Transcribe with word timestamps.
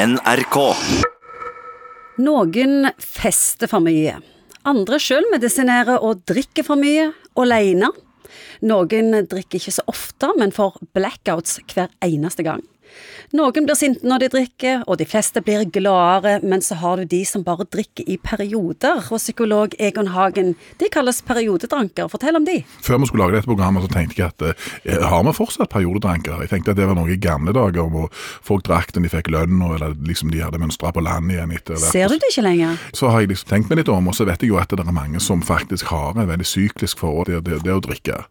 NRK. 0.00 0.56
Noen 2.24 2.86
fester 3.04 3.68
for 3.68 3.84
mye. 3.84 4.14
Andre 4.64 4.96
sjølmedisinerer 5.02 6.00
og 6.00 6.22
drikker 6.30 6.64
for 6.64 6.80
mye, 6.80 7.10
alene. 7.36 7.90
Noen 8.64 9.12
drikker 9.28 9.58
ikke 9.58 9.74
så 9.76 9.84
ofte, 9.92 10.30
men 10.40 10.54
får 10.56 10.78
blackouts 10.96 11.58
hver 11.74 11.92
eneste 12.06 12.46
gang. 12.46 12.64
Noen 13.36 13.66
blir 13.66 13.78
sinte 13.78 14.06
når 14.06 14.24
de 14.24 14.28
drikker, 14.32 14.84
og 14.90 14.98
de 14.98 15.06
fleste 15.06 15.42
blir 15.44 15.62
gladere, 15.70 16.40
men 16.42 16.62
så 16.64 16.74
har 16.80 16.98
du 16.98 17.06
de 17.10 17.20
som 17.28 17.44
bare 17.46 17.66
drikker 17.70 18.08
i 18.10 18.16
perioder. 18.18 19.04
Og 19.10 19.20
psykolog 19.22 19.76
Egon 19.78 20.10
Hagen, 20.14 20.56
de 20.80 20.88
kalles 20.90 21.22
periodedranker. 21.26 22.08
Fortell 22.10 22.38
om 22.40 22.46
de. 22.48 22.60
Før 22.82 22.98
vi 22.98 23.10
skulle 23.10 23.26
lage 23.26 23.38
dette 23.38 23.50
programmet, 23.50 23.86
så 23.86 23.92
tenkte 23.92 24.18
jeg 24.18 24.32
at 24.32 24.46
eh, 24.50 25.04
har 25.06 25.22
vi 25.26 25.34
fortsatt 25.36 25.70
periodedranker? 25.70 26.42
Jeg 26.42 26.50
tenkte 26.54 26.74
at 26.74 26.80
det 26.80 26.88
var 26.90 26.98
noe 26.98 27.12
i 27.14 27.20
gamle 27.20 27.54
dager, 27.54 27.86
hvor 27.92 28.10
folk 28.46 28.66
drakk 28.66 28.94
når 28.96 29.06
de 29.06 29.12
fikk 29.14 29.30
lønn, 29.30 29.62
eller 29.68 29.94
liksom 30.08 30.32
de 30.34 30.42
hadde 30.42 30.60
mønstra 30.62 30.90
på 30.94 31.04
land 31.04 31.30
igjen 31.30 31.54
etter 31.54 31.78
det. 31.78 31.86
Ser 31.86 32.10
du 32.10 32.18
det 32.18 32.32
ikke 32.32 32.46
lenger? 32.48 32.82
Så 32.96 33.12
har 33.12 33.22
jeg 33.22 33.32
liksom 33.32 33.52
tenkt 33.52 33.70
meg 33.70 33.82
litt 33.82 33.92
om, 33.92 34.10
og 34.10 34.16
så 34.18 34.26
vet 34.28 34.42
jeg 34.42 34.50
jo 34.50 34.58
at 34.60 34.74
det 34.74 34.82
er 34.82 34.96
mange 34.96 35.22
som 35.22 35.42
faktisk 35.44 35.90
har 35.94 36.18
en 36.18 36.28
veldig 36.28 36.46
syklisk 36.46 37.00
forhold 37.02 37.30
til 37.30 37.44
det, 37.46 37.60
det, 37.66 37.74
å 37.74 37.84
drikke. 37.84 38.22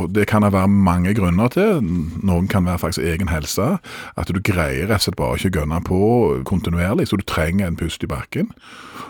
Og 0.00 0.10
Det 0.16 0.24
kan 0.30 0.44
det 0.44 0.54
være 0.56 0.72
mange 0.72 1.12
grunner 1.18 1.52
til. 1.52 1.84
Noen 2.24 2.48
kan 2.48 2.66
være 2.66 2.80
faktisk 2.86 3.04
egen 3.04 3.28
helse. 3.28 3.76
At 4.18 4.30
du 4.32 4.40
greier 4.44 4.88
rett 4.88 5.02
og 5.02 5.08
slett 5.08 5.20
bare 5.20 5.38
ikke 5.40 5.60
gønne 5.60 5.82
på 5.86 6.00
kontinuerlig, 6.48 7.08
så 7.10 7.18
du 7.18 7.26
trenger 7.26 7.68
en 7.68 7.78
pust 7.78 8.04
i 8.04 8.10
bakken. 8.10 8.50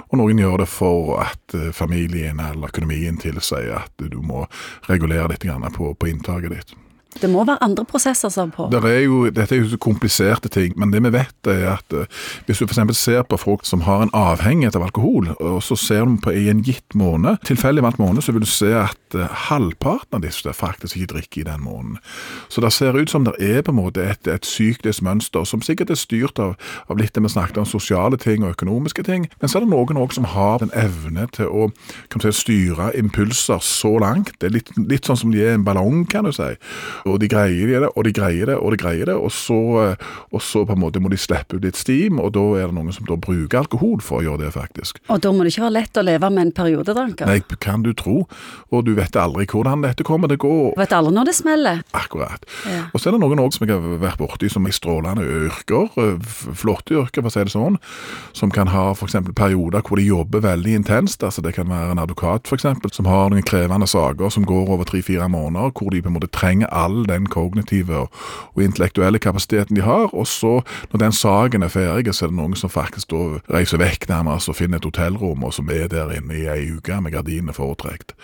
Og 0.09 0.21
noen 0.21 0.41
gjør 0.41 0.63
det 0.63 0.69
for 0.73 1.19
at 1.21 1.57
eh, 1.57 1.71
familien 1.77 2.41
eller 2.41 2.73
økonomien 2.73 3.21
tilsier 3.21 3.83
at 3.83 4.05
du 4.11 4.21
må 4.25 4.47
regulere 4.89 5.35
litt 5.35 5.49
på, 5.77 5.95
på 5.95 6.13
inntaket 6.13 6.55
ditt. 6.55 6.79
Det 7.21 7.31
må 7.31 7.43
være 7.45 7.63
andre 7.65 7.85
prosesser 7.89 8.31
som 8.33 8.53
er 8.53 8.55
på. 8.55 8.69
Er 8.79 9.01
jo, 9.03 9.25
dette 9.35 9.57
er 9.57 9.65
jo 9.65 9.79
kompliserte 9.83 10.51
ting, 10.53 10.75
men 10.79 10.93
det 10.93 11.03
vi 11.05 11.13
vet 11.15 11.51
er 11.51 11.65
at 11.75 11.95
eh, 11.97 12.07
hvis 12.47 12.63
du 12.63 12.67
f.eks. 12.69 12.97
ser 12.99 13.25
på 13.29 13.39
folk 13.41 13.67
som 13.67 13.83
har 13.87 14.05
en 14.05 14.13
avhengighet 14.17 14.77
av 14.79 14.87
alkohol, 14.87 15.33
og 15.39 15.59
så 15.65 15.77
ser 15.79 16.07
du 16.07 16.19
på 16.23 16.35
i 16.35 16.47
en 16.53 16.63
gitt 16.65 16.95
måned, 16.99 17.41
tilfeldig 17.49 17.83
valgt 17.85 18.03
måned, 18.03 18.23
så 18.23 18.35
vil 18.35 18.45
du 18.45 18.51
se 18.51 18.71
at 18.79 19.17
eh, 19.19 19.39
halvparten 19.49 20.19
av 20.19 20.25
disse 20.25 20.53
faktisk 20.55 20.99
ikke 20.99 21.13
drikker 21.15 21.43
i 21.43 21.49
den 21.51 21.65
måneden. 21.65 21.99
Så 22.49 22.63
det 22.65 22.73
ser 22.77 22.97
ut 22.99 23.11
som 23.11 23.27
det 23.27 23.35
er 23.43 23.63
på 23.67 23.75
en 23.75 23.81
måte 23.81 24.05
et, 24.05 24.31
et 24.31 24.47
syklisk 24.47 25.03
mønster, 25.07 25.45
som 25.49 25.63
sikkert 25.65 25.91
er 25.95 26.01
styrt 26.01 26.39
av, 26.43 26.55
av 26.89 27.01
litt 27.01 27.15
det 27.15 27.25
vi 27.25 27.33
snakket 27.33 27.63
om, 27.63 27.69
sosiale 27.69 28.19
ting 28.21 28.47
og 28.47 28.55
økonomiske 28.55 29.05
ting, 29.09 29.29
men 29.41 29.51
så 29.51 29.59
er 29.59 29.67
det 29.67 29.73
noen 29.73 30.01
òg 30.01 30.15
som 30.15 30.29
har 30.33 30.63
en 30.63 30.75
evne 30.77 31.27
til 31.35 31.51
å 31.51 31.69
si, 32.23 32.33
styre 32.39 32.93
impulser 32.99 33.63
så 33.65 33.97
langt. 34.01 34.35
Det 34.39 34.49
er 34.49 34.55
litt, 34.59 34.73
litt 34.79 35.09
sånn 35.09 35.19
som 35.19 35.35
de 35.35 35.43
er 35.45 35.57
en 35.57 35.67
ballong, 35.67 36.05
kan 36.11 36.27
du 36.27 36.33
si. 36.35 36.51
Og 37.13 37.21
de 37.23 37.29
greier 37.31 37.73
det, 37.85 37.91
og 37.95 38.05
de 38.07 38.13
greier 38.15 38.53
det, 38.53 38.57
og 38.59 38.75
de 38.75 38.81
greier 38.81 39.11
det, 39.11 39.17
og 39.17 39.33
så, 39.35 39.59
eh, 39.83 40.07
og 40.33 40.43
så 40.45 40.65
på 40.69 40.77
en 40.77 40.83
måte 40.83 41.01
må 41.03 41.11
de 41.13 41.19
slippe 41.21 41.57
ut 41.57 41.65
litt 41.65 41.79
steam, 41.79 42.21
og 42.21 42.35
da 42.37 42.45
er 42.59 42.69
det 42.69 42.77
noen 42.77 42.93
som 42.95 43.09
da 43.09 43.17
bruker 43.17 43.63
alkohol 43.63 44.03
for 44.05 44.21
å 44.21 44.27
gjøre 44.27 44.45
det, 44.45 44.53
faktisk. 44.55 45.01
Og 45.09 45.23
da 45.25 45.33
må 45.33 45.45
det 45.45 45.55
ikke 45.55 45.67
være 45.67 45.77
lett 45.79 46.01
å 46.01 46.05
leve 46.05 46.31
med 46.35 46.47
en 46.47 46.53
periodedranker. 46.53 47.31
Nei, 47.31 47.41
kan 47.59 47.83
du 47.83 47.93
tro. 47.97 48.27
Og 48.71 48.85
du 48.85 48.93
vet 48.99 49.17
aldri 49.17 49.47
hvordan 49.49 49.83
dette 49.83 50.05
kommer 50.07 50.31
til 50.31 50.39
å 50.39 50.45
gå. 50.45 50.57
Du 50.77 50.83
vet 50.83 50.95
aldri 50.95 51.15
når 51.17 51.31
det 51.31 51.37
smeller. 51.39 51.83
Akkurat. 51.97 52.45
Ja. 52.69 52.85
Og 52.93 53.01
så 53.01 53.09
er 53.09 53.17
det 53.17 53.23
noen 53.25 53.41
også 53.43 53.63
som 53.63 53.69
jeg 53.69 53.79
har 53.79 54.01
vært 54.03 54.21
borti 54.21 54.51
som 54.53 54.67
er 54.69 54.77
strålende 54.77 55.25
yrker, 55.25 55.89
eh, 55.97 56.31
flotte 56.59 56.99
yrker 56.99 57.25
for 57.25 57.31
å 57.31 57.35
si 57.35 57.47
det 57.49 57.55
sånn, 57.55 57.79
som 58.37 58.53
kan 58.55 58.71
ha 58.73 58.93
eksempel 58.93 59.35
perioder 59.37 59.85
hvor 59.87 59.97
de 59.97 60.05
jobber 60.05 60.45
veldig 60.45 60.75
intenst. 60.83 61.25
altså 61.25 61.43
Det 61.43 61.55
kan 61.57 61.69
være 61.69 61.93
en 61.93 62.05
advokat 62.05 62.47
eksempel, 62.59 62.93
som 62.95 63.09
har 63.09 63.31
noen 63.31 63.47
krevende 63.47 63.89
saker 63.89 64.33
som 64.35 64.47
går 64.49 64.69
over 64.75 64.85
tre-fire 64.89 65.29
måneder, 65.31 65.73
hvor 65.73 65.93
de 65.95 66.03
på 66.03 66.11
en 66.11 66.17
måte 66.19 66.31
trenger 66.35 66.71
all 66.75 66.98
den 67.07 67.27
kognitive 67.31 67.97
og, 68.05 68.23
og 68.55 68.63
intellektuelle 68.65 69.19
kapasiteten 69.23 69.77
de 69.77 69.85
har. 69.87 70.15
Og 70.15 70.27
så, 70.27 70.61
når 70.93 71.03
den 71.05 71.13
saken 71.13 71.63
er 71.63 71.73
ferdig, 71.73 72.15
så 72.15 72.27
er 72.27 72.33
det 72.33 72.39
noen 72.41 72.57
som 72.59 72.73
faktisk 72.73 73.13
da 73.13 73.41
reiser 73.53 73.79
vekk 73.79 74.09
nærmest 74.09 74.49
og 74.49 74.59
finner 74.59 74.81
et 74.81 74.89
hotellrom, 74.89 75.45
og 75.45 75.55
som 75.55 75.71
er 75.71 75.89
der 75.93 76.13
inne 76.17 76.35
i 76.35 76.49
ei 76.49 76.73
uke 76.75 77.01
med 77.01 77.15
gardinene 77.15 77.55
foretrekt. 77.57 78.17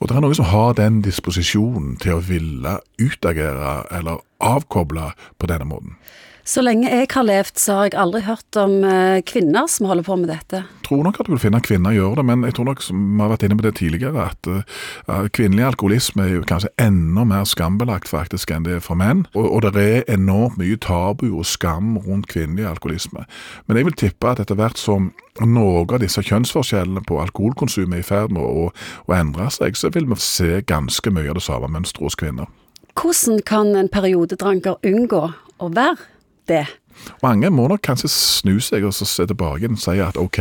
Og 0.00 0.08
det 0.08 0.16
er 0.16 0.24
noen 0.24 0.34
som 0.34 0.50
har 0.50 0.74
den 0.74 1.00
disposisjonen 1.04 1.96
til 2.02 2.18
å 2.18 2.24
ville 2.26 2.78
utagere 2.98 3.82
eller 3.94 4.20
avkoble 4.42 5.12
på 5.38 5.50
denne 5.50 5.68
måten. 5.68 5.96
Så 6.42 6.62
lenge 6.64 6.90
jeg 6.90 7.06
har 7.12 7.22
levd, 7.22 7.58
så 7.60 7.74
har 7.76 7.86
jeg 7.86 7.98
aldri 8.02 8.20
hørt 8.26 8.56
om 8.58 8.72
eh, 8.82 9.20
kvinner 9.22 9.68
som 9.70 9.86
holder 9.86 10.06
på 10.06 10.16
med 10.18 10.32
dette. 10.32 10.64
Jeg 10.82 10.88
tror 10.88 11.04
nok 11.06 11.20
at 11.22 11.28
du 11.28 11.32
vil 11.36 11.40
finne 11.44 11.60
kvinner 11.62 11.94
gjør 11.94 12.16
det, 12.18 12.24
men 12.26 12.42
jeg 12.42 12.56
tror 12.56 12.66
nok, 12.66 12.82
som 12.82 12.98
vi 12.98 13.22
har 13.22 13.30
vært 13.30 13.44
inne 13.46 13.58
på 13.60 13.64
det 13.64 13.72
tidligere, 13.78 14.24
at 14.26 14.48
uh, 14.50 15.28
kvinnelig 15.32 15.68
alkoholisme 15.68 16.24
er 16.26 16.32
jo 16.34 16.46
kanskje 16.48 16.72
enda 16.82 17.22
mer 17.30 17.46
skambelagt 17.48 18.10
faktisk 18.10 18.50
enn 18.50 18.66
det 18.66 18.74
er 18.76 18.82
for 18.82 18.98
menn. 18.98 19.22
Og, 19.38 19.46
og 19.46 19.68
det 19.68 19.84
er 19.86 20.10
enormt 20.10 20.58
mye 20.60 20.80
tabu 20.82 21.28
og 21.30 21.46
skam 21.46 21.94
rundt 22.02 22.26
kvinnelig 22.32 22.66
alkoholisme. 22.72 23.22
Men 23.68 23.78
jeg 23.78 23.88
vil 23.88 23.98
tippe 24.02 24.32
at 24.34 24.42
etter 24.42 24.58
hvert 24.58 24.82
som 24.82 25.12
noe 25.46 25.86
av 25.86 26.02
disse 26.02 26.26
kjønnsforskjellene 26.26 27.04
på 27.06 27.22
alkoholkonsumet 27.22 28.00
er 28.00 28.02
i 28.02 28.08
ferd 28.10 28.34
med 28.34 28.42
å, 28.42 28.72
å 29.06 29.16
endre 29.16 29.46
seg, 29.54 29.78
så 29.78 29.94
vil 29.94 30.10
vi 30.10 30.18
se 30.20 30.58
ganske 30.66 31.14
mye 31.14 31.30
av 31.30 31.38
det 31.38 31.46
samme 31.46 31.70
mønsteret 31.70 32.10
hos 32.10 32.18
kvinner. 32.18 32.50
Hvordan 32.98 33.40
kan 33.46 33.74
en 33.76 33.88
periodedranker 33.92 34.78
unngå 34.84 35.22
å 35.62 35.68
være 35.72 35.96
det? 36.50 36.64
Mange 37.22 37.48
må 37.50 37.64
nok 37.70 37.80
kanskje 37.82 38.10
snu 38.12 38.58
seg 38.62 38.84
og 38.86 38.92
så 38.94 39.06
se 39.08 39.24
tilbake 39.26 39.66
og 39.72 39.78
si 39.80 39.94
at 40.04 40.18
ok, 40.20 40.38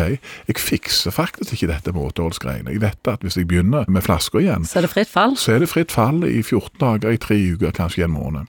jeg 0.49 0.59
fikser 0.59 1.13
faktisk 1.15 1.55
ikke 1.55 1.69
dette 1.71 1.93
måteholdsgreiene. 1.95 2.73
Jeg 2.75 2.83
vet 2.83 3.07
at 3.09 3.23
hvis 3.25 3.39
jeg 3.39 3.47
begynner 3.49 3.87
med 3.89 4.03
flasker 4.05 4.43
igjen, 4.43 4.65
Så 4.67 4.81
er 4.81 4.85
det 4.85 4.91
fritt 4.93 5.09
fall? 5.09 5.37
så 5.39 5.55
er 5.55 5.59
det 5.63 5.69
fritt 5.71 5.91
fall 5.95 6.23
i 6.27 6.41
14 6.43 6.77
dager, 6.79 7.09
i 7.15 7.17
tre 7.17 7.39
uker, 7.55 7.71
kanskje 7.71 8.03
i 8.03 8.05
en 8.05 8.13
måned. 8.13 8.45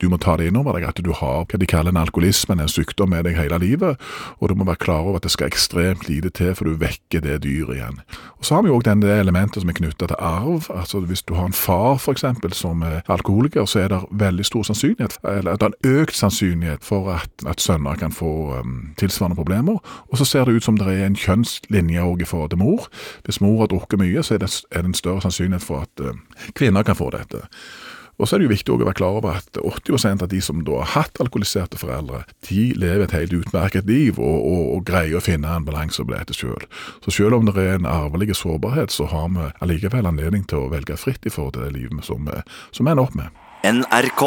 Du 0.00 0.08
må 0.12 0.18
ta 0.20 0.34
det 0.36 0.50
inn 0.50 0.58
over 0.60 0.76
deg 0.76 0.84
at 0.90 1.00
du 1.00 1.12
har 1.16 1.46
hva 1.48 1.58
de 1.60 1.68
kaller 1.68 1.94
en 1.94 2.00
alkoholisme, 2.02 2.56
en 2.60 2.68
sykdom 2.68 3.14
med 3.14 3.24
deg 3.24 3.38
hele 3.38 3.56
livet, 3.62 4.00
og 4.38 4.50
du 4.50 4.54
må 4.58 4.66
være 4.68 4.82
klar 4.82 5.06
over 5.06 5.16
at 5.16 5.24
det 5.24 5.32
skal 5.32 5.48
ekstremt 5.48 6.04
lite 6.10 6.28
til 6.36 6.52
for 6.56 6.68
du 6.68 6.76
vekker 6.80 7.24
det 7.24 7.38
dyret 7.46 7.78
igjen. 7.78 8.02
Og 8.36 8.44
Så 8.44 8.54
har 8.54 8.66
vi 8.66 8.70
òg 8.70 8.84
det 8.84 9.08
elementet 9.10 9.62
som 9.62 9.70
er 9.72 9.78
knytta 9.78 10.06
til 10.06 10.20
arv. 10.20 10.68
altså 10.70 11.00
Hvis 11.00 11.22
du 11.22 11.34
har 11.34 11.46
en 11.46 11.52
far 11.52 11.96
for 11.96 12.12
eksempel, 12.12 12.52
som 12.52 12.82
er 12.82 13.00
alkoholiker, 13.08 13.64
så 13.64 13.80
er 13.80 13.88
det 13.88 14.02
veldig 14.10 14.44
stor 14.44 14.62
sannsynlighet, 14.62 15.18
eller 15.24 15.56
det 15.56 15.62
er 15.62 15.72
en 15.72 16.00
økt 16.00 16.16
sannsynlighet 16.16 16.84
for 16.84 17.10
at, 17.10 17.30
at 17.46 17.60
sønner 17.60 17.94
kan 17.94 18.12
få 18.12 18.60
um, 18.60 18.94
tilsvarende 18.98 19.36
problemer. 19.36 19.78
Og 20.12 20.18
så 20.18 20.24
ser 20.24 20.44
det 20.44 20.54
ut 20.54 20.64
som 20.64 20.76
det 20.76 20.86
er 20.86 21.06
en 21.06 21.16
kjønnslinje 21.16 22.02
òg 22.02 22.20
i 22.22 22.28
forhold 22.28 22.50
til 22.50 22.58
mor. 22.58 22.88
Hvis 23.24 23.40
mor 23.40 23.58
har 23.60 23.66
drukket 23.66 23.98
mye, 23.98 24.22
så 24.22 24.34
er 24.34 24.38
det, 24.38 24.52
er 24.70 24.82
det 24.82 24.92
en 24.92 24.94
større 24.94 25.20
sannsynlighet 25.20 25.64
for 25.64 25.86
at 25.88 26.04
uh, 26.04 26.12
kvinner 26.54 26.82
kan 26.82 26.96
få 26.96 27.10
dette. 27.10 27.46
Og 28.18 28.24
så 28.28 28.36
er 28.36 28.40
det 28.40 28.46
jo 28.46 28.52
viktig 28.54 28.72
å 28.72 28.78
være 28.80 28.96
klar 28.96 29.18
over 29.18 29.36
at 29.42 29.58
80% 29.60 30.22
av 30.24 30.30
de 30.32 30.38
som 30.40 30.62
da 30.64 30.78
har 30.80 30.92
hatt 30.94 31.18
alkoholiserte 31.20 31.76
foreldre, 31.80 32.22
de 32.48 32.62
lever 32.80 33.04
et 33.04 33.12
helt 33.12 33.34
utmerket 33.36 33.84
liv 33.90 34.16
og, 34.18 34.38
og, 34.40 34.62
og 34.78 34.86
greier 34.88 35.18
å 35.18 35.24
finne 35.24 35.50
en 35.52 35.66
balanse 35.68 36.00
på 36.04 36.14
dette 36.14 36.32
sjøl. 36.36 36.64
Så 37.04 37.12
selv 37.18 37.36
om 37.36 37.44
det 37.50 37.56
er 37.60 37.76
en 37.76 37.88
arvelig 37.90 38.32
sårbarhet, 38.40 38.94
så 38.94 39.04
har 39.12 39.28
vi 39.36 39.50
allikevel 39.66 40.08
anledning 40.08 40.46
til 40.48 40.64
å 40.64 40.70
velge 40.72 40.96
fritt 40.96 41.28
i 41.28 41.34
forhold 41.34 41.58
til 41.58 41.66
det 41.68 41.74
livet 41.76 42.04
som, 42.08 42.24
vi- 42.24 42.42
ender 42.88 43.04
opp 43.04 43.14
med. 43.18 43.28
NRK. 43.66 44.22